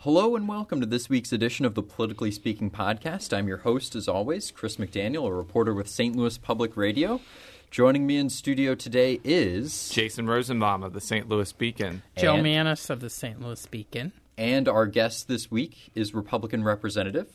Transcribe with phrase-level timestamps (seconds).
[0.00, 3.36] Hello and welcome to this week's edition of the Politically Speaking podcast.
[3.36, 6.16] I'm your host, as always, Chris McDaniel, a reporter with St.
[6.16, 7.20] Louis Public Radio.
[7.70, 11.28] Joining me in studio today is Jason Rosenbaum of the St.
[11.28, 12.02] Louis Beacon.
[12.16, 13.40] Jo And- Mannies of the St.
[13.42, 14.12] Louis Beacon.
[14.38, 17.28] and our guest this week is Republican Representative.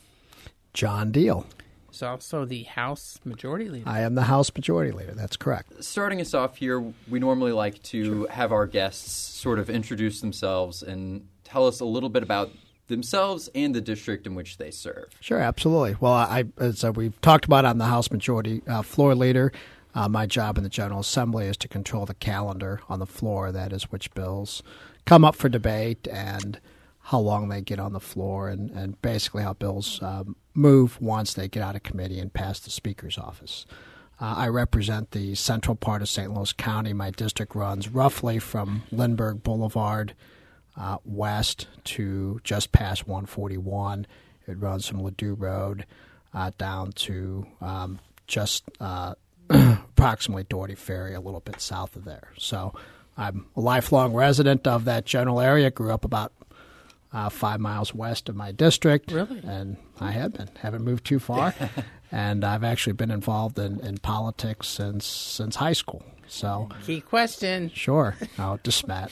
[0.74, 1.46] John Diehl.
[1.88, 3.88] He's also the House Majority Leader.
[3.88, 5.12] I am the House Majority Leader.
[5.14, 5.84] That's correct.
[5.84, 10.82] Starting us off here, we normally like to have our guests sort of introduce themselves
[10.82, 12.50] and tell us a little bit about
[12.88, 15.08] themselves and the district in which they serve.
[15.20, 15.96] Sure, absolutely.
[16.00, 19.52] Well, I as uh, we've talked about, I'm the House Majority uh, Floor Leader.
[19.94, 23.50] Uh, my job in the General Assembly is to control the calendar on the floor.
[23.50, 24.62] That is, which bills
[25.06, 26.60] come up for debate and
[27.00, 31.34] how long they get on the floor, and, and basically how bills um, move once
[31.34, 33.64] they get out of committee and pass the Speaker's office.
[34.20, 36.32] Uh, I represent the central part of St.
[36.34, 36.92] Louis County.
[36.92, 40.14] My district runs roughly from Lindbergh Boulevard
[40.76, 44.06] uh, west to just past 141.
[44.46, 45.86] It runs from Ladue Road
[46.34, 49.14] uh, down to um, just uh,
[49.50, 52.30] approximately Dougherty Ferry, a little bit south of there.
[52.38, 52.74] So
[53.16, 55.70] I'm a lifelong resident of that general area.
[55.70, 56.32] Grew up about
[57.16, 59.10] uh, five miles west of my district.
[59.10, 59.40] Really?
[59.42, 60.50] And I have been.
[60.60, 61.54] Haven't moved too far.
[62.12, 66.02] and I've actually been involved in, in politics since since high school.
[66.28, 67.70] So Key question.
[67.72, 69.10] sure, no, just Matt.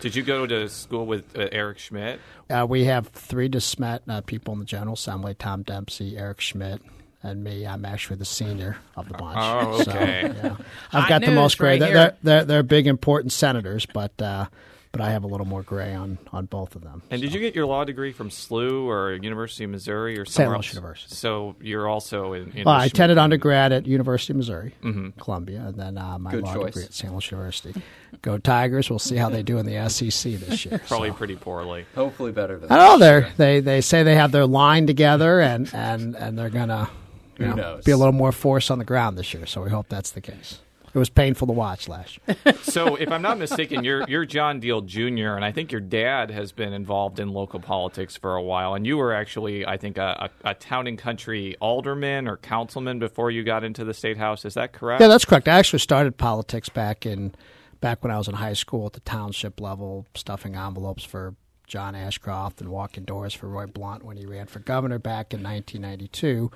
[0.00, 2.20] Did you go to school with uh, Eric Schmitt?
[2.48, 6.82] Uh, we have three DeSmet uh, people in the General Assembly: Tom Dempsey, Eric Schmitt,
[7.22, 7.66] and me.
[7.66, 9.38] I'm actually the senior of the bunch.
[9.40, 10.22] Oh, So, okay.
[10.42, 10.56] yeah.
[10.92, 11.70] I've Hot got the most gray.
[11.70, 14.46] right they're, they're, they're they're big, important senators, but uh,
[14.92, 17.02] but I have a little more gray on on both of them.
[17.10, 20.34] And did you get your law degree from SLU or University of Missouri or St.
[20.34, 20.74] somewhere Louis else?
[20.74, 21.14] University.
[21.14, 22.50] So you're also in.
[22.52, 25.20] in Well, I attended undergrad at University of Missouri, Mm-hmm.
[25.20, 26.66] Columbia, and then uh, my Good law choice.
[26.74, 27.12] degree at St.
[27.12, 27.82] Louis University.
[28.22, 28.90] Go Tigers!
[28.90, 30.80] We'll see how they do in the SEC this year.
[30.88, 31.14] Probably so.
[31.14, 31.86] pretty poorly.
[31.94, 33.20] Hopefully, better than I don't know.
[33.20, 36.90] They they they say they have their line together, and and and they're gonna
[37.38, 37.84] you Who know, knows?
[37.84, 39.46] be a little more force on the ground this year.
[39.46, 40.58] So we hope that's the case.
[40.92, 42.36] It was painful to watch last year.
[42.62, 45.34] So if I'm not mistaken, you're you're John Diehl Jr.
[45.34, 48.86] and I think your dad has been involved in local politics for a while, and
[48.86, 53.30] you were actually, I think, a, a, a town and country alderman or councilman before
[53.30, 54.44] you got into the state house.
[54.44, 55.00] Is that correct?
[55.00, 55.48] Yeah, that's correct.
[55.48, 57.34] I actually started politics back in
[57.80, 61.34] back when I was in high school at the township level, stuffing envelopes for
[61.66, 65.42] John Ashcroft and walking doors for Roy Blunt when he ran for governor back in
[65.42, 66.50] 1992.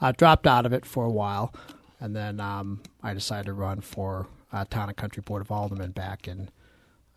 [0.00, 1.54] I dropped out of it for a while,
[2.00, 5.90] and then um, I decided to run for uh, Town and Country Board of Aldermen
[5.92, 6.50] back in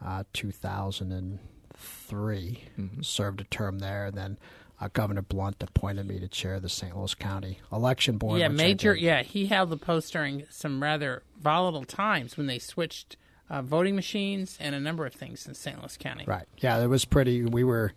[0.03, 2.63] uh, 2003.
[3.01, 4.37] Served a term there, and then
[4.81, 6.97] uh, Governor Blunt appointed me to chair the St.
[6.97, 8.39] Louis County Election Board.
[8.39, 8.95] Yeah, major.
[8.95, 13.17] Yeah, he held the post during some rather volatile times when they switched
[13.49, 15.79] uh, voting machines and a number of things in St.
[15.79, 16.23] Louis County.
[16.25, 16.45] Right.
[16.59, 17.43] Yeah, it was pretty.
[17.43, 17.93] We were,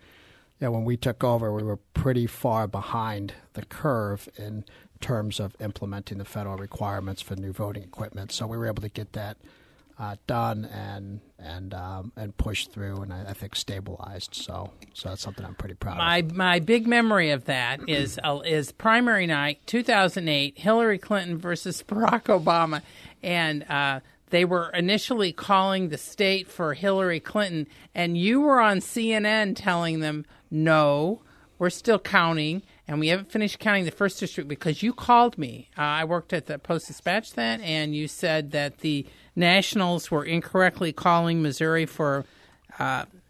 [0.62, 4.64] yeah, when we took over, we were pretty far behind the curve in
[5.00, 8.30] terms of implementing the federal requirements for new voting equipment.
[8.30, 9.38] So we were able to get that
[9.98, 14.36] uh, done and and um, and pushed through, and I, I think stabilized.
[14.36, 16.32] So so that's something I'm pretty proud My of.
[16.34, 22.24] my big memory of that is uh, is primary night 2008 Hillary Clinton versus Barack
[22.24, 22.82] Obama
[23.22, 28.78] and uh, they were initially calling the state for Hillary Clinton and you were on
[28.78, 31.20] CNN telling them no
[31.58, 35.68] we're still counting and we haven't finished counting the first district because you called me
[35.76, 40.24] uh, I worked at the Post Dispatch then and you said that the Nationals were
[40.24, 42.24] incorrectly calling Missouri for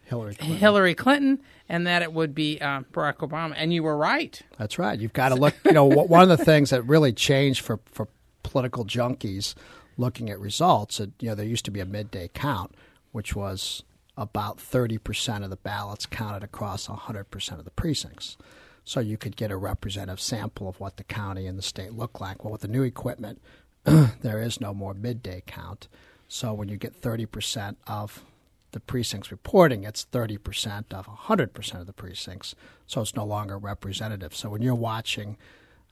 [0.05, 0.57] Hillary Clinton.
[0.59, 3.55] Hillary Clinton and that it would be uh, Barack Obama.
[3.57, 4.41] And you were right.
[4.59, 4.99] That's right.
[4.99, 5.55] You've got to look.
[5.65, 8.09] You know, one of the things that really changed for for
[8.43, 9.55] political junkies
[9.97, 11.01] looking at results.
[11.01, 12.75] It, you know, there used to be a midday count,
[13.13, 13.85] which was
[14.17, 18.37] about thirty percent of the ballots counted across hundred percent of the precincts.
[18.85, 22.21] So you could get a representative sample of what the county and the state look
[22.21, 22.43] like.
[22.45, 23.41] Well, with the new equipment,
[23.85, 25.89] there is no more midday count.
[26.29, 28.25] So when you get thirty percent of
[28.73, 32.55] the precincts reporting, it's 30% of 100% of the precincts.
[32.87, 34.35] So it's no longer representative.
[34.35, 35.37] So when you're watching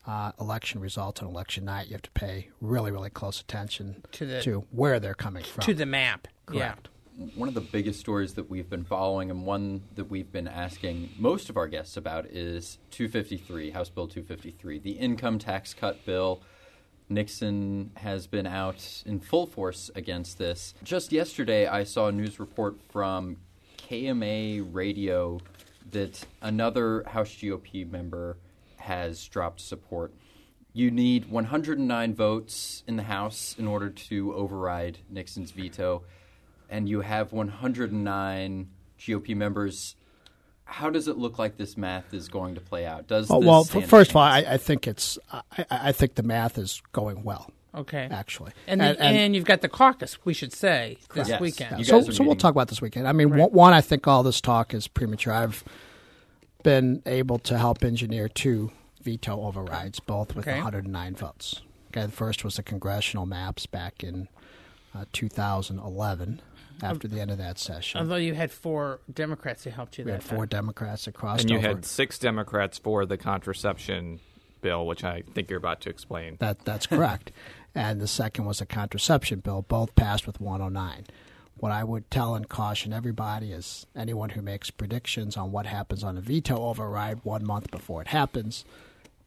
[0.06, 4.24] uh, election results on election night, you have to pay really, really close attention To
[4.24, 5.62] the- where they're coming from.
[5.64, 6.26] To the map.
[6.46, 6.88] Correct.
[7.34, 11.10] One of the biggest stories that we've been following, and one that we've been asking
[11.18, 16.40] most of our guests about, is 253, House Bill 253, the income tax cut bill.
[17.10, 20.72] Nixon has been out in full force against this.
[20.82, 23.36] Just yesterday, I saw a news report from
[23.76, 25.40] KMA Radio
[25.90, 28.38] that another House GOP member
[28.76, 30.14] has dropped support.
[30.72, 36.02] You need 109 votes in the House in order to override Nixon's veto,
[36.70, 38.68] and you have 109
[38.98, 39.96] GOP members
[40.70, 43.08] how does it look like this math is going to play out?
[43.08, 44.44] Does Well, this well first of all, I.
[44.48, 48.06] I think it's I, I I think the math is going well, Okay.
[48.10, 48.52] actually.
[48.68, 51.40] And, the, and, you've got the caucus, we should say, this Yes.
[51.40, 51.78] weekend.
[51.78, 53.08] You so, guys so we'll talk about this weekend.
[53.08, 55.32] I mean, one, one, I think all this talk is premature.
[55.32, 55.64] I've
[56.62, 58.70] been able to help engineer two
[59.02, 60.56] veto overrides, both with Okay.
[60.56, 61.62] 109 votes.
[61.88, 64.28] Okay, the first was the congressional maps back in
[64.94, 66.40] uh, 2011.
[66.82, 70.10] After the end of that session, Although you had four Democrats who helped you we
[70.12, 70.60] that had four time.
[70.60, 71.68] Democrats that crossed And you over.
[71.68, 74.20] had six Democrats for the contraception
[74.60, 76.36] bill, which I think you're about to explain.
[76.40, 77.32] That that's correct.
[77.74, 79.62] and the second was a contraception bill.
[79.62, 81.06] Both passed with 109.
[81.56, 86.02] What I would tell and caution everybody is anyone who makes predictions on what happens
[86.02, 88.64] on a veto override one month before it happens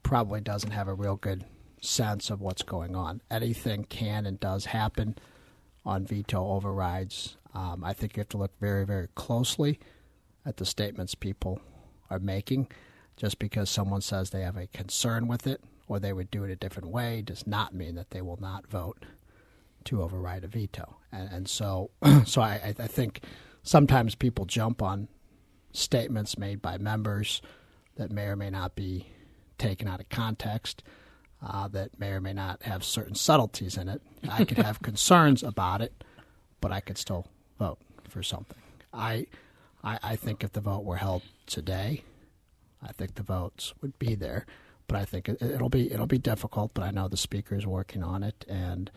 [0.01, 1.45] probably doesn't have a real good
[1.79, 3.21] sense of what's going on.
[3.29, 5.15] Anything can and does happen
[5.85, 7.37] on veto overrides.
[7.53, 9.79] Um, I think you have to look very, very closely
[10.45, 11.61] at the statements people
[12.09, 12.67] are making.
[13.15, 16.51] Just because someone says they have a concern with it or they would do it
[16.51, 19.05] a different way does not mean that they will not vote
[19.85, 20.97] to override a veto.
[21.11, 21.91] And, and so,
[22.25, 23.21] so I, I think
[23.61, 25.07] sometimes people jump on
[25.71, 27.41] statements made by members
[27.95, 29.07] that may or may not be
[29.57, 30.83] taken out of context,
[31.45, 34.01] uh, that may or may not have certain subtleties in it.
[34.29, 36.03] I could have concerns about it,
[36.61, 37.27] but I could still
[37.59, 38.57] vote for something.
[38.93, 39.27] I,
[39.83, 42.03] I, I think if the vote were held today,
[42.81, 44.45] I think the votes would be there.
[44.87, 46.73] But I think it, it'll be it'll be difficult.
[46.73, 48.91] But I know the speaker is working on it, and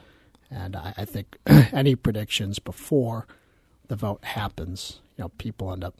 [0.50, 3.26] and I, I think any predictions before
[3.88, 5.94] the vote happens, you know, people end up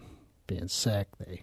[0.49, 1.09] being sick.
[1.19, 1.43] They,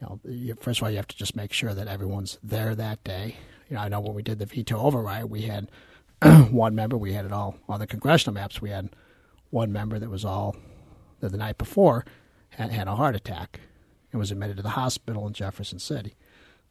[0.00, 3.02] you know, first of all, you have to just make sure that everyone's there that
[3.02, 3.36] day.
[3.68, 5.70] You know, I know when we did the veto override, we had
[6.50, 6.96] one member.
[6.96, 8.60] We had it all on the congressional maps.
[8.62, 8.90] We had
[9.50, 10.56] one member that was all
[11.20, 12.04] that the night before
[12.50, 13.60] had, had a heart attack
[14.12, 16.14] and was admitted to the hospital in Jefferson City.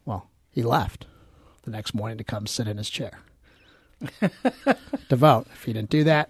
[0.05, 1.05] Well, he left
[1.63, 3.19] the next morning to come sit in his chair
[5.09, 5.47] to vote.
[5.53, 6.29] If he didn't do that,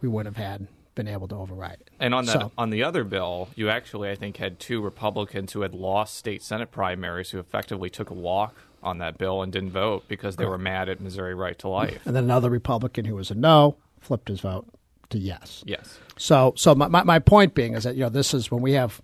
[0.00, 1.90] we wouldn't have had been able to override it.
[1.98, 5.52] And on that, So- on the other bill, you actually, I think, had two Republicans
[5.52, 8.54] who had lost state senate primaries who effectively took a walk
[8.84, 12.00] on that bill and didn't vote because they were mad at Missouri Right to Life.
[12.06, 14.66] And then another Republican who was a no flipped his vote
[15.10, 15.62] to yes.
[15.66, 15.98] Yes.
[16.16, 18.72] So, so my, my, my point being is that you know this is when we
[18.72, 19.00] have,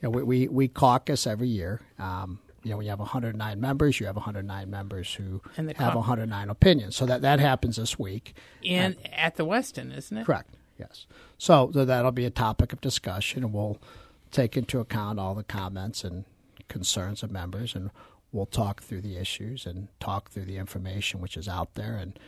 [0.00, 1.80] you know, we we, we caucus every year.
[1.98, 5.74] Um, you know, when you have 109 members, you have 109 members who And the
[5.74, 6.94] have cau- 109 opinions.
[6.94, 8.34] So that that happens this week.
[8.64, 10.26] And at the Weston, isn't it?
[10.26, 10.50] Correct.
[10.78, 11.06] Yes.
[11.38, 13.78] So, so that'll be a topic of discussion, and we'll
[14.30, 16.24] take into account all the comments and
[16.68, 17.90] concerns of members, and
[18.32, 22.18] we'll talk through the issues and talk through the information which is out there and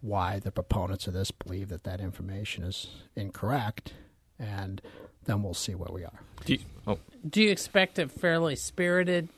[0.00, 3.92] why the proponents of this believe that that information is incorrect,
[4.38, 4.80] and
[5.26, 6.20] then we'll see where we are.
[6.46, 6.98] Do you, oh,
[7.28, 9.28] Do you expect a fairly spirited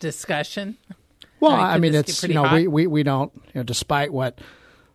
[0.00, 0.76] discussion?
[1.38, 2.56] Well, I mean, I mean, it's you know hot?
[2.56, 4.40] we, we, we don't you know despite what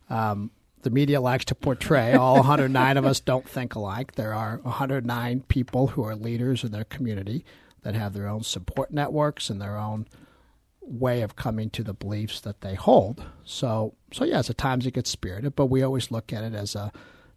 [0.09, 0.51] um,
[0.81, 4.15] the media likes to portray, all 109 of us don't think alike.
[4.15, 7.45] There are 109 people who are leaders in their community
[7.83, 10.05] that have their own support networks and their own
[10.85, 13.23] way of coming to the beliefs that they hold.
[13.43, 16.75] So so yes, at times it gets spirited, but we always look at it as
[16.75, 16.91] a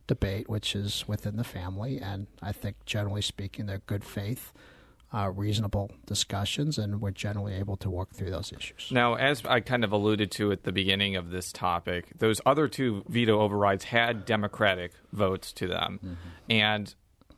[0.06, 4.52] debate which is within the family, and I think generally speaking, they're good faith.
[5.14, 8.90] Uh, reasonable discussions, and we're generally able to work through those issues.
[8.90, 12.66] Now, as I kind of alluded to at the beginning of this topic, those other
[12.66, 16.18] two veto overrides had Democratic votes to them.
[16.50, 16.92] And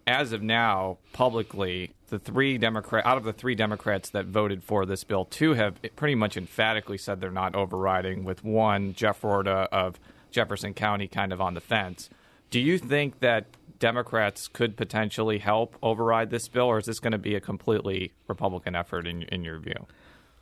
[0.07, 4.85] as of now, publicly, the three Democrat out of the three Democrats that voted for
[4.85, 9.69] this bill, two have pretty much emphatically said they're not overriding, with one, Jeff Roorda
[9.73, 9.99] of
[10.31, 12.11] Jefferson County, kind of on the fence.
[12.51, 13.47] Do you think that
[13.79, 18.13] Democrats could potentially help override this bill, or is this going to be a completely
[18.27, 19.87] Republican effort in, in your view?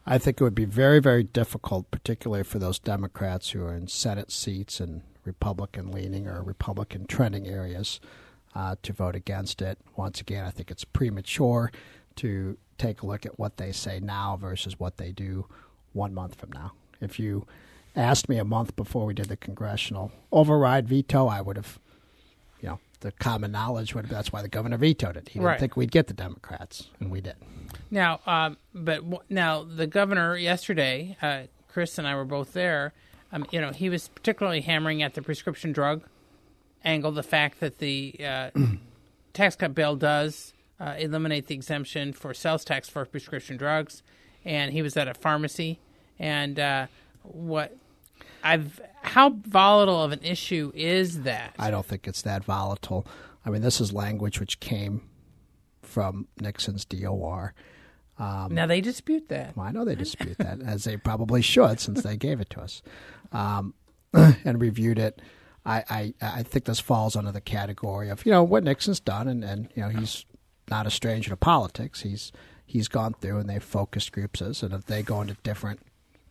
[0.07, 3.89] I think it would be very, very difficult, particularly for those Democrats who are in
[3.89, 8.01] Senate seats and Republican leaning or Republican trending areas,
[8.57, 9.79] uh, to vote against it.
[9.97, 11.71] Once again, I think it's premature
[12.17, 15.47] to take a look at what they say now versus what they do
[15.93, 16.73] one month from now.
[17.01, 17.47] If you
[17.95, 21.79] asked me a month before we did the congressional override veto, I would have,
[22.63, 25.29] you know, the common knowledge would have, that's why the governor vetoed it.
[25.29, 25.61] He didn't Right.
[25.61, 27.37] think we'd get the Democrats, and we did.
[27.91, 32.95] Now, um, but w- now the governor yesterday, uh, Chris and I were both there.
[33.33, 36.03] Um, you know, he was particularly hammering at the prescription drug
[36.87, 38.51] angle, the fact that the uh,
[39.35, 44.03] tax cut bill does uh, eliminate the exemption for sales tax for prescription drugs,
[44.45, 45.81] and he was at a pharmacy,
[46.19, 46.87] and uh,
[47.23, 47.77] what
[48.43, 51.55] I've how volatile of an issue is that?
[51.59, 53.07] I don't think it's that volatile.
[53.45, 55.03] I mean, this is language which came
[55.83, 57.55] from Nixon's DOR.
[58.19, 59.57] now they dispute that.
[59.57, 62.61] Well, I know they dispute that, as they probably should, since they gave it to
[62.61, 62.83] us,
[63.33, 63.75] um,
[64.13, 65.21] and reviewed it.
[65.67, 69.29] I, I I think this falls under the category of you know what Nixon's done,
[69.29, 70.25] and, and you know he's
[70.71, 72.03] not a stranger to politics.
[72.03, 72.33] He's
[72.65, 75.81] he's gone through and they've focused groups, and if they go into different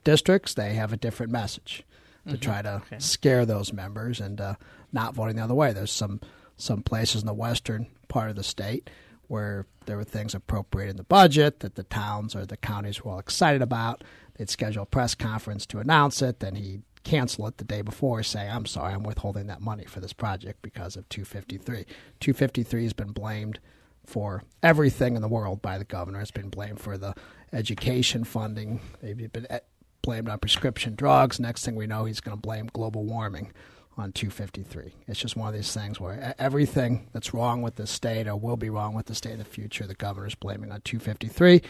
[0.04, 1.84] districts, they have a different message
[2.28, 4.56] to try to scare those members and uh,
[4.92, 5.74] not voting the other way.
[5.74, 6.22] There's some
[6.58, 8.90] some places in the western part of the state
[9.28, 13.12] where there were things appropriated in the budget that the towns or the counties were
[13.12, 14.04] all excited about.
[14.36, 18.24] They'd schedule a press conference to announce it, then he'd cancel it the day before,
[18.24, 21.86] say, I'm sorry, I'm withholding that money for this project because of 253.
[22.20, 23.60] 253 has been blamed
[24.06, 26.20] for everything in the world by the governor.
[26.20, 27.16] It's been blamed for the
[27.54, 28.82] education funding.
[29.02, 29.60] They've been eh,
[30.02, 31.40] blamed on prescription drugs.
[31.40, 33.54] Next thing we know, he's going to blame global warming
[33.98, 34.94] on 253.
[35.08, 38.58] It's just one of these things where everything that's wrong with the state or will
[38.58, 41.62] be wrong with the state in the future, the governor's blaming on 253.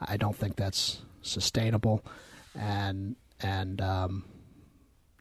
[0.00, 2.04] I don't think that's sustainable,
[2.54, 4.24] and and um,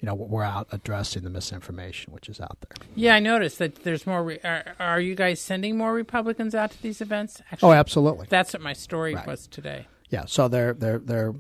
[0.06, 2.88] you know we're out addressing the misinformation which is out there.
[2.94, 4.24] Yeah, I noticed that there's more.
[4.24, 7.42] Re- are, are you guys sending more Republicans out to these events?
[7.64, 8.28] Oh, absolutely.
[8.30, 9.26] that's what my story Right.
[9.26, 9.88] was today.
[10.12, 11.34] Yeah, so they're they're they're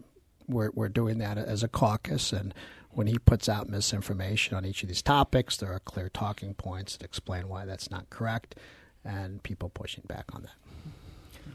[0.48, 2.56] we're we're doing that as a caucus, and
[2.90, 6.98] when he puts out misinformation on each of these topics, there are clear talking points
[6.98, 8.56] that explain why that's not correct,
[9.04, 10.56] and people pushing back on that.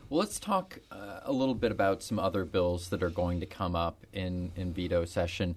[0.09, 3.47] Well, let's talk uh, a little bit about some other bills that are going to
[3.47, 5.57] come up in, in veto session.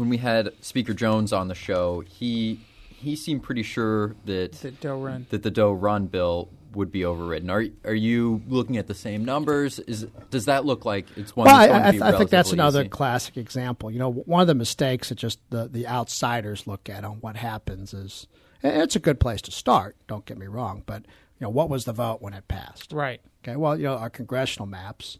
[0.00, 4.70] When we had Speaker Jones on the show, he he seemed pretty sure that The
[4.70, 5.26] Doe Run.
[5.28, 7.50] that the Doe Run bill would be overridden.
[7.50, 9.78] Are are you looking at the same numbers?
[9.80, 11.44] Is does that look like it's one?
[11.44, 12.88] Well, that's I, going I, to be th- I think that's another easy?
[12.88, 13.90] classic example.
[13.90, 17.36] You know, one of the mistakes that just the, the outsiders look at on what
[17.36, 18.26] happens is
[18.62, 19.96] it's a good place to start.
[20.08, 22.92] Don't get me wrong, but you know, what was the vote when it passed?
[22.92, 23.20] Right.
[23.44, 25.18] Okay, well, you know, our congressional maps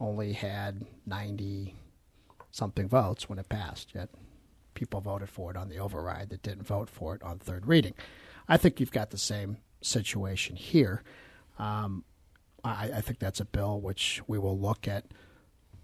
[0.00, 1.74] only had 90
[2.54, 4.08] something votes when it passed, yet
[4.74, 7.94] people voted for it on the override that didn't vote for it on third reading.
[8.48, 11.02] I think you've got the same situation here.
[11.58, 12.04] Um,
[12.62, 15.04] I, I think that's a bill which we will look at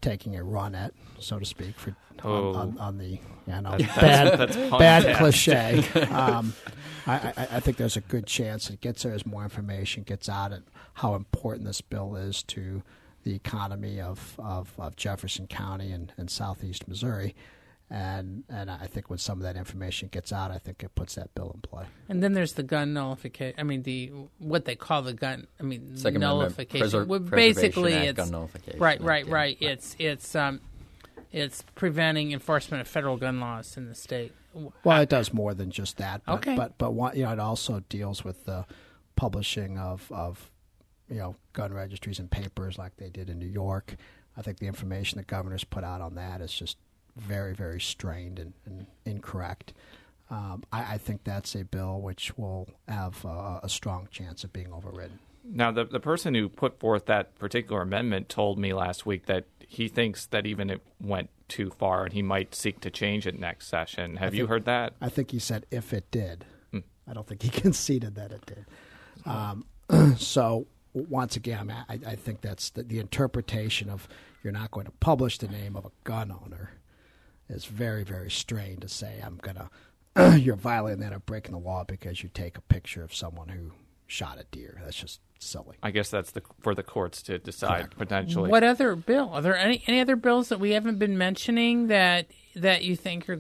[0.01, 2.51] taking a run at, so to speak, for Oh.
[2.51, 5.83] on, on, on the yeah, no, That's- bad that's bad cliche.
[6.11, 6.53] Um,
[7.07, 10.29] I, I, I think there's a good chance it gets there as more information gets
[10.29, 10.61] out at
[10.95, 12.83] how important this bill is to
[13.25, 17.35] the economy of, of, of Jefferson County and, and southeast Missouri.
[17.93, 21.17] And and I think when some of that information gets out, I think it puts
[21.17, 21.87] that bill in play.
[22.09, 23.59] And then there's the gun nullification.
[23.59, 25.49] I mean, the what they call the gun.
[25.59, 26.87] I mean, Second nullification.
[26.87, 29.35] Preser- Well, basically, Act, it's gun nullification right, right, yeah.
[29.35, 29.57] right.
[29.61, 30.61] It's it's um,
[31.33, 34.33] it's preventing enforcement of federal gun laws in the state.
[34.85, 36.23] Well, it does more than just that.
[36.27, 36.55] But, Okay.
[36.55, 38.67] But but one, you know, it also deals with the
[39.17, 40.49] publishing of of
[41.11, 43.97] you know gun registries and papers like they did in New York.
[44.37, 46.79] I think the information the governor's put out on that is just
[47.17, 49.75] very very strained and, and incorrect.
[50.31, 54.53] Um, I, I think that's a bill which will have a, a strong chance of
[54.53, 55.19] being overridden.
[55.45, 59.47] Now, the the person who put forth that particular amendment told me last week that
[59.67, 63.39] he thinks that even it went too far, and he might seek to change it
[63.39, 64.17] next session.
[64.17, 64.95] Have you heard that?
[65.01, 66.45] I think he said if it did.
[66.71, 66.81] Hmm.
[67.09, 68.67] I don't think he conceded that it did.
[69.27, 69.65] Um,
[70.17, 74.09] so once again, I, I, I think that's the, the interpretation of
[74.43, 76.73] you're not going to publish the name of a gun owner
[77.49, 79.71] is very very strained to say I'm gonna
[80.39, 83.73] you're violating that or breaking the law because you take a picture of someone who
[84.07, 84.81] shot a deer.
[84.85, 85.77] That's just silly.
[85.83, 88.51] I guess that's the for the courts to decide potentially.
[88.51, 89.31] What other bill?
[89.33, 93.29] Are there any any other bills that we haven't been mentioning that that you think
[93.29, 93.39] are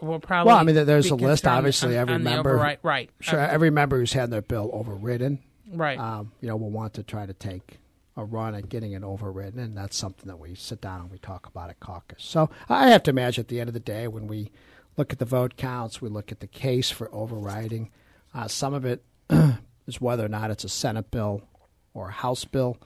[0.00, 0.48] will probably?
[0.48, 1.46] Well, I mean, there's a list.
[1.46, 3.52] Obviously, on- every on member, override- right, Sure, Okay.
[3.52, 5.38] every member who's had their bill overridden
[5.72, 5.98] right.
[5.98, 7.78] um, you know, will want to try to take
[8.16, 11.18] a run at getting it overridden, and that's something that we sit down and we
[11.18, 12.22] talk about at caucus.
[12.22, 14.50] So I have to imagine at the end of the day, when we
[14.96, 17.90] look at the vote counts, we look at the case for overriding.
[18.34, 19.04] Uh, some of it
[19.86, 21.42] is whether or not it's a Senate bill
[21.94, 22.76] or a House bill.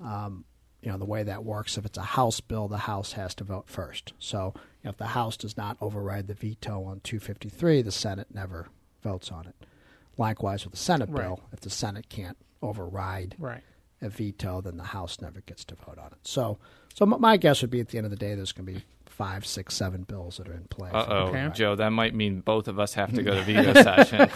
[0.00, 0.44] Um,
[0.82, 3.44] you know, the way that works, if it's a House bill, the House has to
[3.44, 4.12] vote first.
[4.18, 8.68] So if the House does not override the veto on 253, the Senate never
[9.02, 9.54] votes on it.
[10.16, 11.22] Likewise with the Senate Right.
[11.24, 13.62] bill, if the Senate can't override right.
[14.00, 16.18] a veto, then the House never gets to vote on it.
[16.22, 16.58] So,
[16.94, 18.84] so my guess would be at the end of the day, there's going to be
[19.06, 21.48] five, six, seven bills that are in play Uh oh, Okay.
[21.54, 24.28] Jo, that might mean both of us have to go to veto session.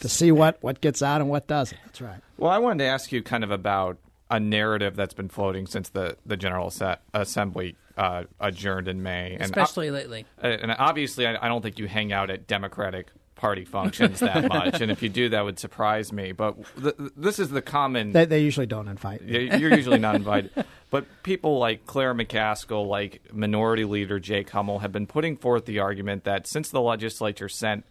[0.00, 1.78] to see what what gets out and what doesn't.
[1.86, 2.20] That's right.
[2.38, 3.98] Well, I wanted to ask you kind of about
[4.30, 6.72] a narrative that's been floating since the the General
[7.12, 10.24] Assembly uh, adjourned in May, and Especially lately.
[10.42, 13.08] Uh, and obviously, I, I don't think you hang out at Democratic
[13.40, 16.32] party functions that much, and if you do, that would surprise me.
[16.32, 18.12] But th- this is the common.
[18.12, 19.22] They, they usually don't invite.
[19.22, 19.50] me.
[19.58, 20.52] You're usually not invited.
[20.90, 25.78] But people like Claire McCaskill, like Minority Leader Jake Hummel, have been putting forth the
[25.78, 27.84] argument that since the legislature sent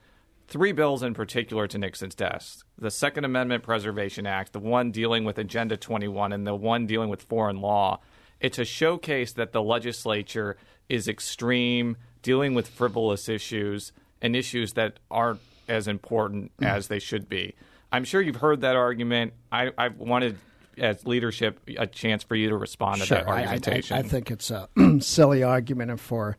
[0.47, 5.25] three bills in particular to Nixon's desk the Second Amendment Preservation Act, the one dealing
[5.25, 7.99] with Agenda 21, and the one dealing with foreign law,
[8.39, 10.55] it's a showcase that the legislature
[10.87, 13.91] is extreme, dealing with frivolous issues
[14.21, 17.55] and issues that aren't as important as they should be.
[17.91, 19.33] I'm sure you've heard that argument.
[19.51, 20.37] I, I wanted,
[20.77, 23.97] as leadership, a chance for you to respond to Sure, that I, I, argumentation.
[23.97, 26.37] I think it's a silly argument, and for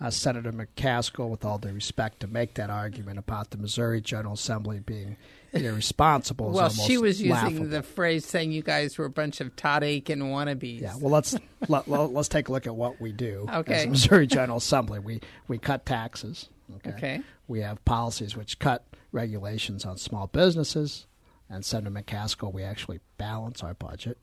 [0.00, 4.34] uh, Senator McCaskill, with all due respect, to make that argument about the Missouri General
[4.34, 5.16] Assembly being
[5.52, 6.50] irresponsible.
[6.50, 9.54] is Well, almost she was using the phrase saying you guys were a bunch of
[9.56, 10.80] Todd Akin wannabes.
[10.80, 11.36] Yeah, well, let's
[11.68, 13.46] let, let, us take a look at what we do.
[13.52, 13.84] As Okay.
[13.84, 16.48] the Missouri General Assembly, we we cut taxes.
[16.76, 16.90] Okay.
[16.90, 17.20] Okay.
[17.46, 21.06] We have policies which cut regulations on small businesses,
[21.48, 24.18] and Senator McCaskill, we actually balance our budget,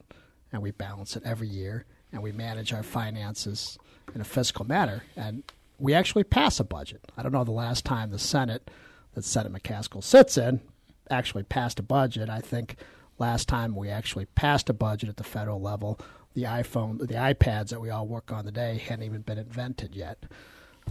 [0.51, 3.77] and we balance it every year, and we manage our finances
[4.13, 5.43] in a fiscal manner, and
[5.79, 7.01] we actually pass a budget.
[7.17, 8.69] I don't know the last time the Senate
[9.13, 10.61] that Senator McCaskill sits in
[11.09, 12.29] actually passed a budget.
[12.29, 12.77] I think
[13.17, 15.99] last time we actually passed a budget at the federal level,
[16.33, 20.23] the iPhone, the iPads that we all work on today hadn't even been invented yet.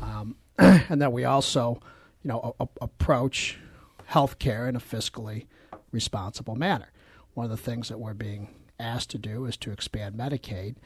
[0.00, 1.80] Um, and that we also,
[2.22, 3.58] you know, a, a- approach
[4.10, 5.46] healthcare in a fiscally
[5.90, 6.90] responsible manner.
[7.34, 8.48] One of the things that we're being
[8.78, 10.76] asked to do is to expand Medicaid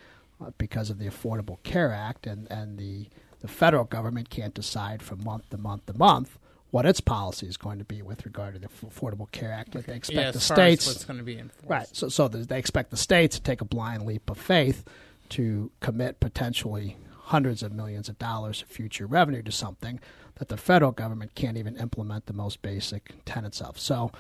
[0.41, 3.09] uh, because of the Affordable Care Act, and, and the,
[3.41, 6.39] the federal government can't decide from month to month to month
[6.71, 9.75] what its policy is going to be with regard to the Affordable Care Act.
[9.75, 11.69] Like they expect Yeah, the as far as states what's going to be enforced.
[11.71, 11.89] Right.
[11.93, 14.85] So, so they expect the states to take a blind leap of faith
[15.31, 16.97] to commit potentially
[17.29, 20.01] hundreds of millions of dollars of future revenue to something
[20.37, 23.79] that the federal government can't even implement the most basic tenets of.
[23.79, 24.11] So,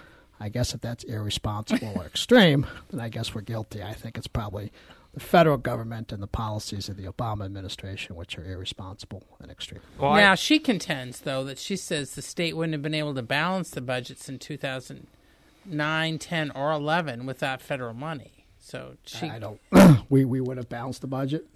[0.40, 3.82] I guess if that's irresponsible or extreme, then I guess we're guilty.
[3.82, 4.70] I think it's probably
[5.14, 9.80] the federal government and the policies of the Obama administration which are irresponsible and extreme.
[9.98, 13.14] Well, I- now she contends, though, that she says the state wouldn't have been able
[13.14, 18.44] to balance the budgets in 2009, 10, or 11 without federal money.
[18.60, 19.60] So she, I don't.
[20.10, 21.46] we we would have balanced the budget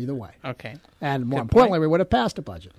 [0.00, 1.80] either way, okay, and more Good importantly, point.
[1.82, 2.72] we would have passed a budget,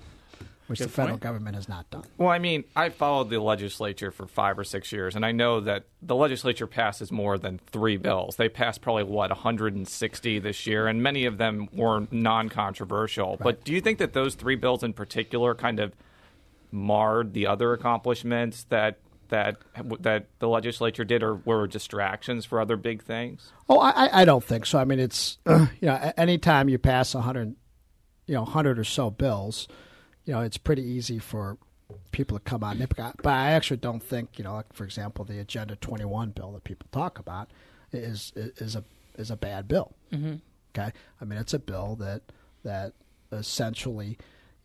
[0.68, 1.22] which Good the federal point.
[1.24, 2.04] government has not done.
[2.18, 5.60] Well, I mean, I followed the legislature for five or six years, and I know
[5.62, 8.36] that the legislature passes more than three bills.
[8.36, 13.38] They passed probably, what, 160 this year, and many of them were non controversial.
[13.42, 15.94] But do you think that those three bills in particular kind of
[16.72, 18.98] marred the other accomplishments that.
[19.32, 19.58] That
[20.02, 23.52] that the legislature did, or were distractions for other big things.
[23.68, 24.78] Oh, I, I- I don't think so.
[24.78, 27.56] I mean, it's you know, anytime you pass a hundred,
[28.28, 29.68] you know, hundred or so bills,
[30.26, 31.58] you know, it's pretty easy for
[32.12, 33.16] people to come on nitpick.
[33.24, 36.52] But I actually don't think, you know, like for example, the Agenda Twenty One bill
[36.52, 37.50] that people talk about
[37.94, 38.84] is is a
[39.18, 39.94] is a bad bill.
[40.12, 40.36] Mm-hmm.
[40.78, 40.92] Okay,
[41.22, 42.22] I mean, it's a bill that
[42.64, 42.94] that
[43.32, 44.18] essentially,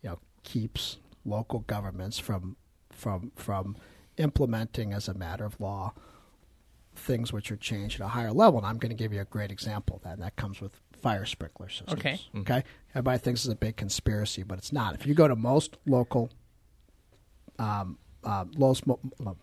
[0.03, 2.57] you know, keeps local governments from
[2.91, 3.75] from from
[4.17, 5.93] implementing as a matter of law
[6.95, 8.57] things which are changed at a higher level.
[8.59, 10.79] And I'm going to give you a great example of that, and that comes with
[11.01, 11.99] fire sprinkler systems.
[11.99, 12.19] Okay.
[12.37, 12.63] Okay.
[12.91, 14.95] Everybody thinks it's a big conspiracy, but it's not.
[14.95, 16.31] If you go to most local,
[17.59, 19.37] um, uh, most, mo- mo-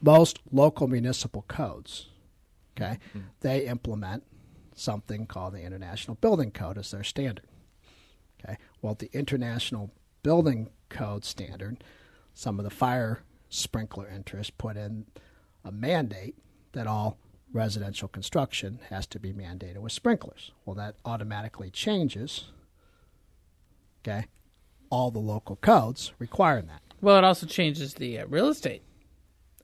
[0.00, 2.06] most local municipal codes,
[2.76, 2.98] okay,
[3.40, 4.22] they implement
[4.74, 7.44] something called the International Building Code as their standard.
[8.40, 8.56] Okay.
[8.80, 9.90] Well, the International
[10.22, 11.82] Building Code standard,
[12.38, 15.04] some of the fire sprinkler interests put in
[15.64, 16.36] a mandate
[16.70, 17.18] that all
[17.52, 20.52] residential construction has to be mandated with sprinklers.
[20.64, 22.52] Well, that automatically changes.
[24.02, 24.26] Okay.
[24.88, 26.80] All the local codes requiring that.
[27.00, 28.82] well, it also changes the uh, real estate.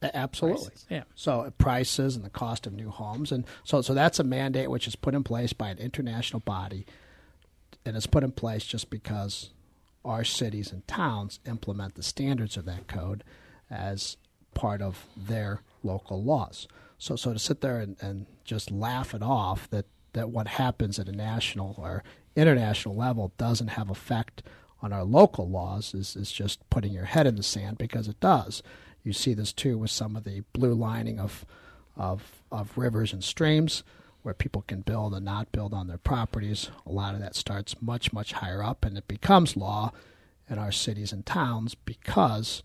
[0.01, 0.65] Absolutely.
[0.65, 1.03] Prices, yeah.
[1.15, 4.69] So uh, prices and the cost of new homes, and so so that's a mandate
[4.69, 6.85] which is put in place by an international body,
[7.85, 9.51] and it's put in place just because
[10.05, 13.23] our cities and towns implement the standards of that code
[13.69, 14.17] as
[14.53, 16.67] part of their local laws.
[16.97, 20.97] So so to sit there and, and just laugh it off that that what happens
[20.97, 22.03] at a national or
[22.35, 24.43] international level doesn't have effect
[24.81, 28.19] on our local laws is, is just putting your head in the sand because it
[28.19, 28.61] does.
[29.03, 31.45] You see this too with some of the blue lining of
[31.97, 33.83] of of rivers and streams
[34.25, 36.69] where people can build and not build on their properties.
[36.85, 39.91] A lot of that starts much, much higher up and it becomes law
[40.49, 42.63] in our cities and towns because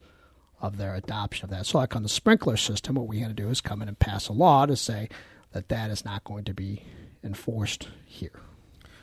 [0.60, 1.66] of their adoption of that.
[1.66, 3.98] So like on the sprinkler system, what we had to do is come in and
[3.98, 5.08] pass a law to say
[5.52, 6.84] that that is not going to be
[7.22, 8.40] enforced here.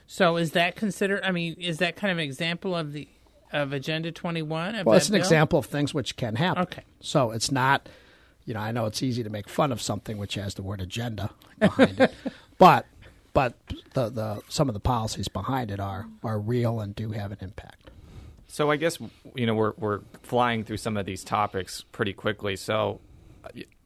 [0.08, 1.22] So is that considered?
[1.24, 3.08] I mean, is that kind of an example of the
[3.52, 4.76] of Agenda 21?
[4.76, 5.22] Of Well, it's an bill?
[5.22, 6.64] example of things which can happen.
[6.64, 6.84] Okay.
[7.02, 7.90] So it's not,
[8.46, 10.80] you know, I know it's easy to make fun of something which has the word
[10.82, 12.14] agenda behind it,
[12.58, 12.86] but
[13.34, 13.54] but
[13.94, 17.38] the, the some of the policies behind it are are real and do have an
[17.42, 17.92] impact.
[18.48, 18.98] So I guess
[19.36, 22.56] you know we're we're flying through some of these topics pretty quickly.
[22.56, 23.00] So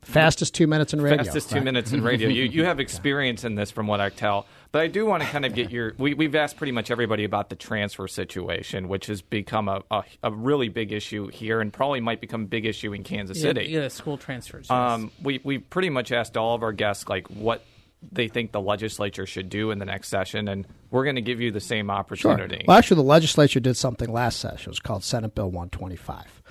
[0.03, 1.23] Fastest two minutes in radio.
[1.23, 2.27] fastest two minutes in radio.
[2.27, 4.47] You you have experience in this, from what I tell.
[4.71, 5.93] But I do want to kind of get your.
[5.99, 10.03] We, we've asked pretty much everybody about the transfer situation, which has become a, a,
[10.23, 13.41] a really big issue here, and probably might become a big issue in Kansas Yeah,
[13.43, 13.65] City.
[13.65, 14.65] Yeah, school transfers.
[14.69, 14.71] yes.
[14.71, 17.63] Um, we we pretty much asked all of our guests like what
[18.11, 21.39] they think the legislature should do in the next session, and we're going to give
[21.39, 21.95] you the same Sure.
[21.95, 22.65] opportunity.
[22.67, 24.69] Well, actually, the legislature did something last session.
[24.69, 26.41] It was called Senate Bill 125.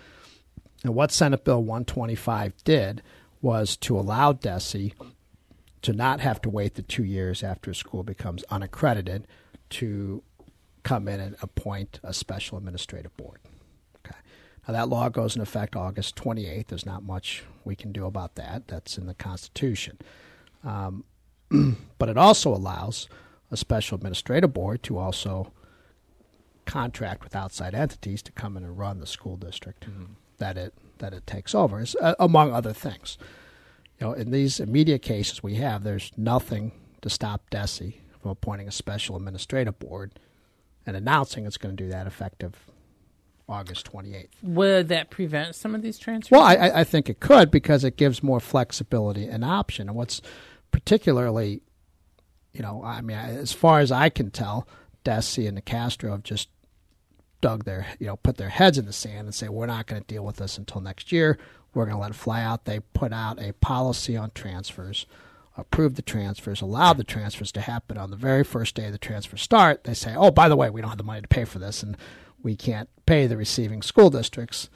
[0.85, 3.03] And what Senate Bill 125 did
[3.43, 4.93] was to allow DESE
[5.83, 9.27] to not have to wait the two years after a school becomes unaccredited
[9.71, 10.23] to
[10.83, 13.41] come in and appoint a special administrative board.
[14.05, 14.17] Okay.
[14.67, 16.69] Now, that law goes in effect August 28th.
[16.69, 18.69] There's not much we can do about that.
[18.69, 19.99] That's in the Constitution.
[20.65, 21.05] Um,
[21.99, 23.09] but it also allows
[23.51, 25.53] a special administrative board to also
[26.67, 29.87] contract with outside entities to come in and run the school district
[30.39, 33.17] that it that it takes over, is, uh, among other things.
[33.99, 38.69] You know, in these immediate cases we have, there's nothing to stop DESE from appointing
[38.69, 40.19] a special administrative board
[40.87, 42.55] and announcing it's going to do that effective
[43.49, 44.29] August 28th.
[44.43, 46.31] Would that prevent some of these transfers?
[46.31, 49.89] Well, I, I- I think it could because it gives more flexibility and option.
[49.89, 50.21] And what's
[50.71, 51.63] particularly,
[52.53, 54.67] you know, I mean, as far as I can tell,
[55.05, 56.49] DESE and the Castro have just
[57.41, 60.03] dug their, you know, put their heads in the sand and say, we're not going
[60.03, 61.39] to deal with this until next year.
[61.73, 62.65] We're going to let it fly out.
[62.65, 65.07] They put out a policy on transfers,
[65.57, 69.43] approved the transfers, allowed the transfers to happen on the very first day the transfers
[69.43, 69.85] start.
[69.85, 71.83] They say, oh, by the way, we don't have the money to pay for this,
[71.83, 71.97] and
[72.43, 74.69] we can't pay the receiving school districts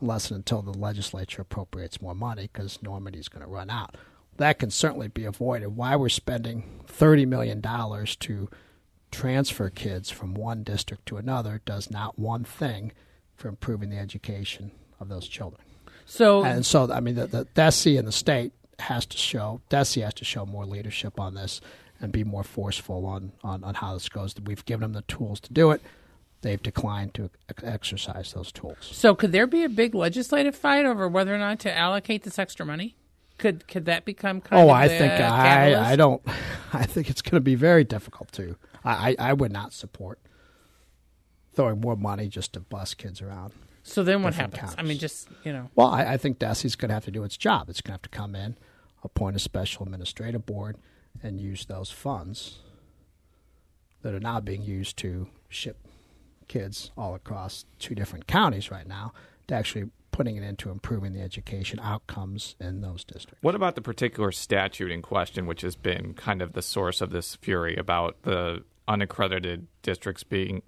[0.00, 3.96] unless and until the legislature appropriates more money because Normandy's going to run out.
[4.40, 5.76] That can certainly be avoided.
[5.76, 8.48] Why we're spending $30 million to
[9.10, 12.92] transfer kids from one district to another does not one thing
[13.34, 15.60] for improving the education of those children.
[16.06, 19.96] so And so, I mean, the, the DESE and the state has to show, DESE
[19.96, 21.60] has to show more leadership on this
[22.00, 24.34] and be more forceful on, on, on how this goes.
[24.42, 25.82] We've given them the tools to do it.
[26.40, 27.28] They've declined to
[27.62, 28.88] exercise those tools.
[28.90, 32.38] So could there be a big legislative fight over whether or not to allocate this
[32.38, 32.96] extra money?
[33.40, 35.90] Could could that become kind Oh, of I think I, catalyst?
[35.90, 36.22] I don't.
[36.72, 38.56] I think it's going to be very difficult to.
[38.84, 40.20] I, I, I would not support
[41.54, 43.52] throwing more money just to bus kids around.
[43.82, 44.74] So then what happens?
[44.78, 47.24] I mean, just you know, Well, I, I think DESE's going to have to do
[47.24, 47.68] its job.
[47.70, 48.56] It's going to have to come in,
[49.02, 50.76] appoint a special administrative board,
[51.22, 52.58] and use those funds
[54.02, 55.78] that are now being used to ship
[56.46, 59.12] kids all across two different counties right now
[59.48, 63.42] to actually putting it into improving the education outcomes in those districts.
[63.42, 67.10] What about the particular statute in question, which has been kind of the source of
[67.10, 70.62] this fury about the unaccredited districts being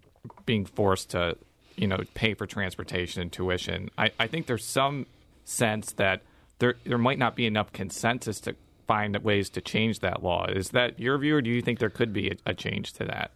[0.46, 1.37] being forced to,
[1.76, 3.88] you know, pay for transportation and tuition?
[3.98, 5.07] I, I think there's some
[5.44, 6.22] sense that
[6.59, 8.55] there there might not be enough consensus to
[8.87, 10.46] find ways to change that law.
[10.46, 13.05] Is that your view, or do you think there could be a, a change to
[13.05, 13.33] that?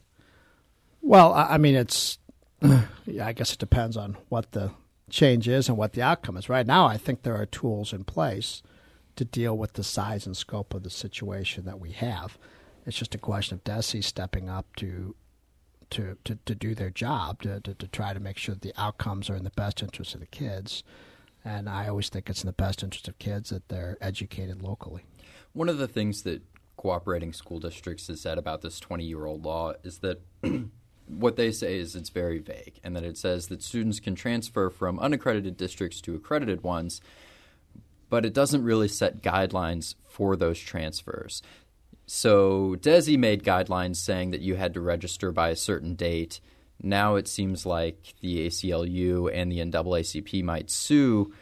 [1.03, 2.19] Well, I I mean, it's.
[3.09, 4.73] Yeah, I guess it depends on what the
[5.11, 6.49] change is and what the outcome is.
[6.49, 8.63] Right now, I think there are tools in place
[9.17, 12.39] to deal with the size and scope of the situation that we have.
[12.85, 15.15] It's just a question of DESE stepping up to
[15.91, 19.31] to, to, to do their job to, to, to try to make sure the outcomes
[19.31, 20.83] are in the best interest of the kids.
[21.45, 25.05] And I always think it's in the best interest of kids that they're educated locally.
[25.53, 26.43] One of the things that
[26.77, 30.21] cooperating school districts has said about this 20 year old law is that
[31.07, 34.71] what they say is it's very vague and that it says that students can transfer
[34.71, 37.01] from unaccredited districts to accredited ones,
[38.09, 41.43] but it doesn't really set guidelines for those transfers.
[42.07, 46.41] So DESE made guidelines saying that you had to register by a certain date.
[46.83, 51.33] Now it seems like the ACLU and the NAACP might sue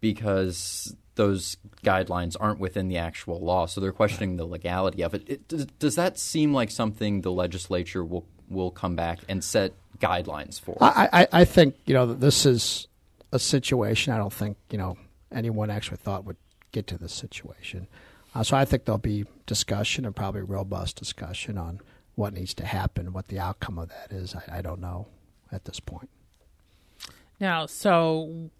[0.00, 3.66] because those guidelines aren't within the actual law.
[3.66, 5.28] So they're questioning the legality of it.
[5.28, 9.72] it does, does that seem like something the legislature will will come back and set
[9.98, 10.76] guidelines for?
[10.80, 12.88] I, I, I think you know this is
[13.32, 14.96] a situation I don't think you know
[15.30, 16.36] anyone actually thought would
[16.72, 17.86] get to this situation.
[18.34, 21.80] Uh, so I think there'll be discussion and probably robust discussion on
[22.14, 24.34] what needs to happen, what the outcome of that is.
[24.34, 25.06] I, I don't know
[25.50, 26.08] at this point.
[27.38, 28.50] Now, so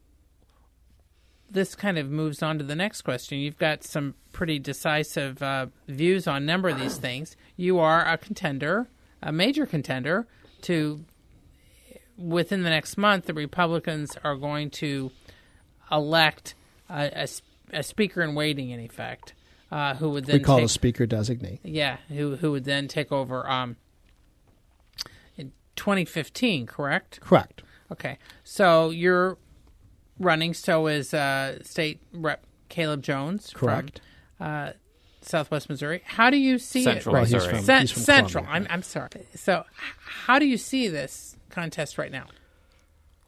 [1.50, 3.38] this kind of moves on to the next question.
[3.38, 7.36] You've got some pretty decisive uh, views on a number of these things.
[7.56, 8.88] You are a contender,
[9.22, 10.26] a major contender,
[10.62, 11.04] to
[12.18, 15.10] within the next month, the Republicans are going to
[15.90, 16.54] elect
[16.88, 17.26] a
[17.72, 19.32] a speaker in waiting, in effect,
[19.70, 21.60] uh, who would then We call take, the speaker designate.
[21.62, 23.76] yeah, who who would then take over um,
[25.36, 27.20] in 2015, correct?
[27.20, 27.62] Correct.
[27.90, 29.38] Okay, so you're
[30.18, 30.54] running.
[30.54, 34.00] So is uh, State Rep Caleb Jones Correct.
[34.38, 34.72] from uh,
[35.24, 36.02] Southwest Missouri.
[36.04, 37.18] How do you see Central it?
[37.18, 37.54] Right, he's Missouri.
[37.54, 38.46] from- Cent- he's from Central.
[38.48, 39.08] I'm I'm sorry.
[39.34, 39.64] So,
[40.04, 42.26] how do you see this contest right now?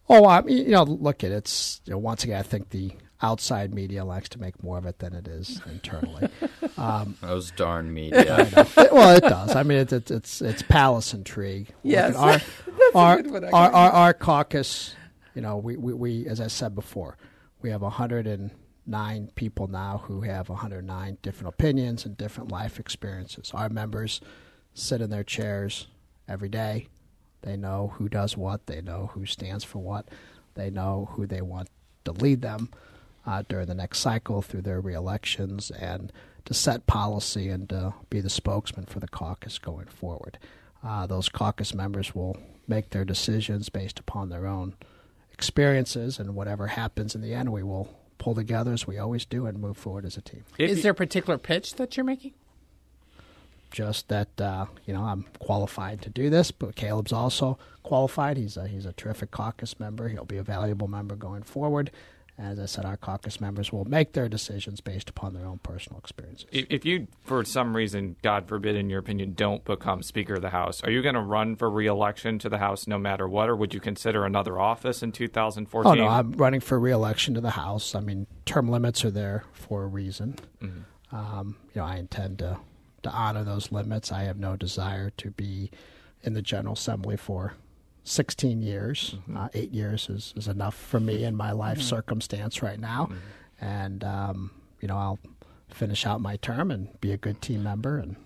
[0.09, 1.35] Oh, I mean, you know, look at it.
[1.37, 4.85] it's you know, once again, I think the outside media likes to make more of
[4.85, 6.29] it than it is internally.
[6.77, 8.49] Um, Those darn media.
[8.77, 9.55] It- well, it does.
[9.55, 11.69] I mean, it's it's it's, it's palace intrigue.
[11.69, 12.17] Look Yes.
[12.17, 12.41] our
[12.97, 14.97] our, one, our, our our caucus.
[15.37, 17.17] You know, we, we, we as I said before,
[17.63, 17.83] we have
[18.87, 23.51] 109 people now who have 109 different opinions and different life experiences.
[23.55, 24.21] Our members
[24.75, 25.87] sit in their chairs
[26.29, 26.89] every day.
[27.43, 28.67] They know who does what.
[28.67, 30.09] They know who stands for what.
[30.55, 31.69] They know who they want
[32.05, 32.71] to lead them
[33.27, 36.13] uh, during the next cycle through their reelections and
[36.45, 40.39] to set policy and to be the spokesman for the caucus going forward.
[40.83, 42.37] Uh, those caucus members will
[42.69, 44.75] make their decisions based upon their own
[45.33, 47.89] experiences, and whatever happens in the end, we will
[48.25, 50.45] pull together as we always do and move forward as a team.
[50.57, 52.33] If Is there a particular pitch that you're making?
[53.71, 58.37] just that uh, you know I'm qualified to do this, but Caleb's also qualified.
[58.37, 60.09] He's a he's a terrific caucus member.
[60.09, 61.91] He'll be a valuable member going forward.
[62.37, 66.01] As I said, our caucus members will make their decisions based upon their own personal
[66.01, 66.49] experiences.
[66.51, 70.51] If you, for some reason, God forbid, in your opinion, don't become Speaker of the
[70.51, 73.55] House, are you going to run for reelection to the House no matter what, or
[73.55, 75.93] would you consider another office in 2014?
[75.93, 77.95] Oh no, I'm running for reelection to the House.
[77.95, 80.37] I mean, term limits are there for a reason.
[81.13, 82.59] Um, you know, I intend to
[83.05, 84.11] to honor those limits.
[84.11, 85.71] I have no desire to be
[86.23, 87.55] in the General Assembly for
[88.05, 89.17] 16 years.
[89.35, 93.09] Uh, eight years is, is enough for me in my life circumstance right now,
[93.61, 95.19] and um, you know, I'll
[95.71, 98.17] finish out my term and be a good team member and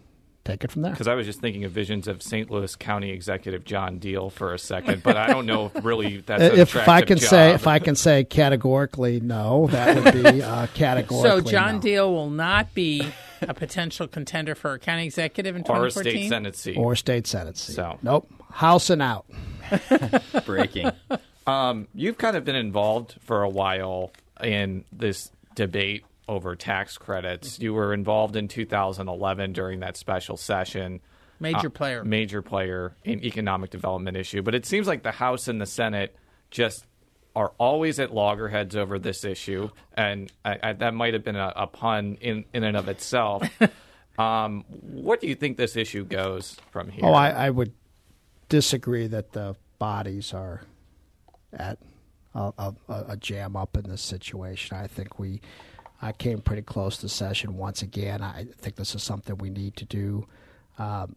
[0.45, 0.93] take it from there.
[0.93, 2.51] Because I was just thinking of visions of St.
[2.51, 6.43] Louis County Executive John Diehl for a second, but I don't know if really that's
[6.43, 10.43] If, if I attractive can say if I can say categorically no, that would be
[10.43, 11.81] uh, categorically So John no.
[11.81, 13.07] Diehl will not be
[13.43, 16.13] a potential contender for a county executive in or a 2014.
[16.13, 16.77] state senate seat.
[16.77, 17.75] or state senate seat.
[17.75, 17.99] So.
[18.03, 19.27] nope, house and out.
[20.47, 20.91] Breaking.
[21.47, 27.59] Um, you've kind of been involved for a while in this debate over tax credits.
[27.59, 31.01] You were involved in 2011 during that special session.
[31.41, 32.05] Major Uh, player.
[32.05, 34.43] Major player in economic development issue.
[34.43, 36.15] But it seems like the House and the Senate
[36.51, 36.85] just
[37.35, 39.71] are always at loggerheads over this issue.
[39.95, 43.49] And I, I, that might have been a, a pun in, in and of itself.
[44.19, 47.05] um, what do you think this issue goes from here?
[47.05, 47.73] Oh, I, I would
[48.49, 50.63] disagree that the bodies are
[51.53, 51.79] at
[52.35, 52.75] a, a,
[53.09, 54.77] a jam up in this situation.
[54.77, 55.41] I think we
[56.01, 58.23] I came pretty close to session once again.
[58.23, 60.27] I think this is something we need to do.
[60.79, 61.17] Um,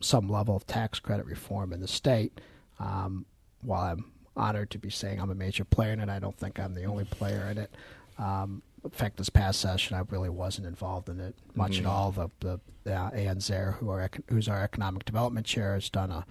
[0.00, 2.40] some level of tax credit reform in the state.
[2.78, 3.26] Um,
[3.62, 6.60] while I'm honored to be saying I'm a major player in it, I don't think
[6.60, 7.74] I'm the only player in it.
[8.18, 12.10] Um, in fact, this past session, I really wasn't involved in it much at all.
[12.10, 16.10] The, the, the uh, Anne Zerr, who are, who's our economic development chair, has done
[16.10, 16.26] a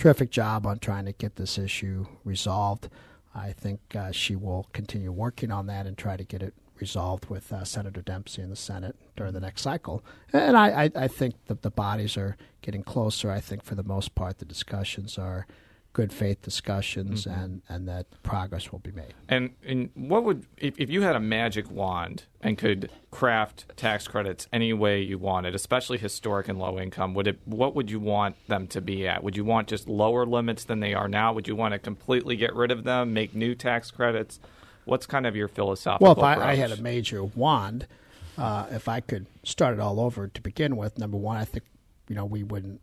[0.00, 2.88] terrific job on trying to get this issue resolved.
[3.34, 7.26] I think uh, she will continue working on that and try to get it resolved
[7.26, 10.02] with uh, Senator Dempsey in the Senate during the next cycle.
[10.32, 13.30] And I, I, I think that the bodies are getting closer.
[13.30, 15.46] I think for the most part, the discussions are
[15.92, 19.12] good faith discussions and, and that progress will be made.
[19.28, 24.06] And and what would if, if you had a magic wand and could craft tax
[24.06, 27.98] credits any way you wanted, especially historic and low income, would it what would you
[27.98, 29.24] want them to be at?
[29.24, 31.32] Would you want just lower limits than they are now?
[31.32, 34.38] Would you want to completely get rid of them, make new tax credits?
[34.84, 36.52] What's kind of your philosophical Well, if I.
[36.52, 37.86] I had a major wand,
[38.38, 41.64] uh, if I could start it all over to begin with, number one, I think
[42.08, 42.80] you know we wouldn't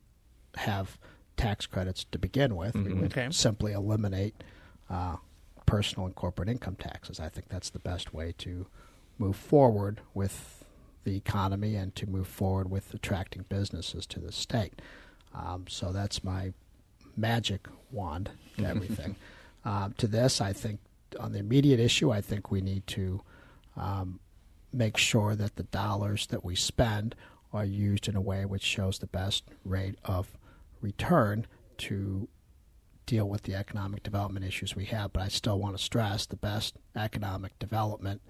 [0.55, 0.97] have
[1.37, 2.75] tax credits to begin with.
[2.75, 3.29] We would Okay.
[3.31, 4.43] simply eliminate
[4.89, 5.17] uh,
[5.65, 7.19] personal and corporate income taxes.
[7.19, 8.67] I think that's the best way to
[9.17, 10.65] move forward with
[11.03, 14.81] the economy and to move forward with attracting businesses to the state.
[15.33, 16.53] Um, so that's my
[17.15, 19.15] magic wand to everything.
[19.65, 20.79] um, to this, I think
[21.19, 23.21] on the immediate issue, I think we need to
[23.75, 24.19] um,
[24.73, 27.15] make sure that the dollars that we spend
[27.53, 30.37] are used in a way which shows the best rate of
[30.81, 32.27] return to
[33.05, 35.13] deal with the economic development issues we have.
[35.13, 38.21] But I still want to stress the best economic development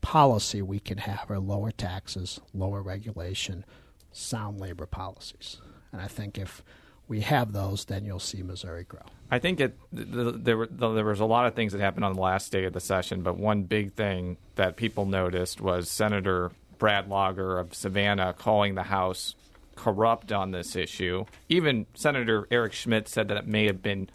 [0.00, 3.64] policy we can have are lower taxes, lower regulation,
[4.12, 5.58] sound labor policies.
[5.92, 6.62] And I think if
[7.08, 9.02] we have those, then you'll see Missouri grow.
[9.30, 12.14] I think it, the, there, the, there was a lot of things that happened on
[12.14, 16.52] the last day of the session, but one big thing that people noticed was Senator
[16.78, 19.34] Brad Lager of Savannah calling the House
[19.76, 21.24] corrupt on this issue.
[21.48, 24.08] Even Senator Eric Schmitt said that it may have been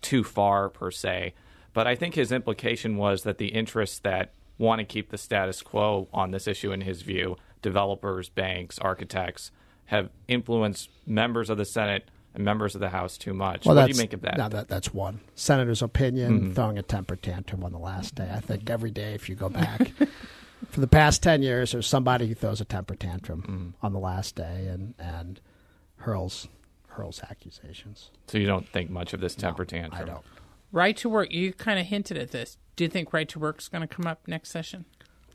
[0.00, 1.34] too far, per se.
[1.72, 5.62] But I think his implication was that the interests that want to keep the status
[5.62, 9.50] quo on this issue, in his view, developers, banks, architects,
[9.86, 13.64] have influenced members of the Senate and members of the House too much.
[13.64, 14.36] Well, what do you make of that?
[14.36, 16.40] Now that that's one senator's opinion.
[16.40, 16.52] Mm-hmm.
[16.52, 18.30] Throwing a temper tantrum on the last day.
[18.32, 19.92] I think every day, if you go back
[20.70, 23.86] for the past ten years, there's somebody who throws a temper tantrum Mm-hmm.
[23.86, 25.40] on the last day and and
[25.98, 26.48] hurls
[26.88, 28.10] hurls accusations.
[28.26, 30.02] So you don't think much of this temper tantrum?
[30.02, 30.24] I don't.
[30.72, 31.32] Right to work.
[31.32, 32.58] You kind of hinted at this.
[32.76, 34.84] Do you think right to work is going to come up next session?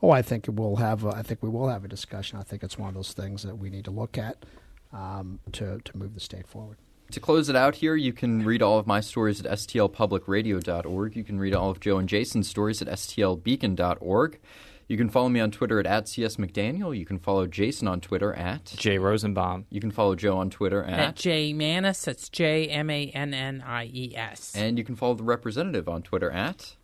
[0.01, 1.05] Oh, I think we'll have.
[1.05, 2.37] A, I think we will have a discussion.
[2.37, 4.45] I think it's one of those things that we need to look at
[4.91, 6.77] um, to to move the state forward.
[7.11, 11.15] To close it out here, you can read all of my stories at stlpublicradio.org.
[11.15, 14.39] You can read all of Jo and Jason's stories at stlbeacon.org.
[14.87, 16.97] You can follow me on Twitter at, at csmcdaniel.
[16.97, 18.65] You can follow Jason on Twitter at.
[18.65, 19.65] Jay Rosenbaum.
[19.69, 21.15] You can follow Jo on Twitter At at.
[21.15, 24.53] J Mannies, that's J M A N N I E S.
[24.55, 26.75] and you can follow the representative on Twitter at.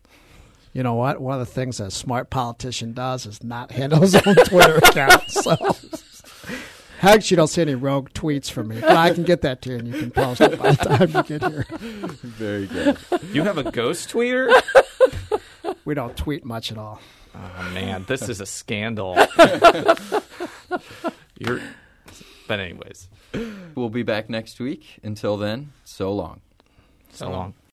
[0.72, 1.20] You know what?
[1.20, 5.28] One of the things a smart politician does is not handle his own Twitter account.
[5.28, 5.56] So,
[7.02, 9.70] actually, you don't see any rogue tweets from me, but I can get that to
[9.70, 11.66] you, and you can post it by the time you get here.
[12.22, 12.96] Very good.
[13.32, 14.48] You have a ghost tweeter?
[15.84, 17.00] We don't tweet much at all.
[17.34, 19.14] Oh man, this is a scandal.
[21.38, 21.60] You're,
[22.48, 23.08] but anyways,
[23.74, 24.98] we'll be back next week.
[25.02, 26.40] Until then, so long.
[27.12, 27.54] so long.